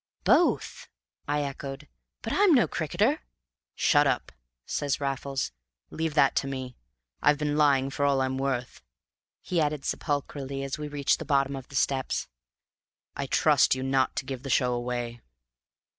[0.23, 0.87] "Both!"
[1.27, 1.87] I echoed.
[2.23, 3.21] "But I'm no cricketer!"
[3.75, 4.31] "Shut up,"
[4.65, 5.51] says Raffles.
[5.91, 6.75] "Leave that to me.
[7.21, 8.81] I've been lying for all I'm worth,"
[9.43, 12.27] he added sepulchrally as we reached the bottom of the steps.
[13.15, 15.21] "I trust to you not to give the show away."